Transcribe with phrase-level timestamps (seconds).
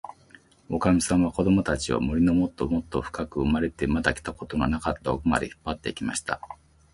[0.67, 6.41] おかみさんは、こどもたちを、森のもっともっとふかく、生まれてまだ来たことのなかったおくまで、引っぱって行きました。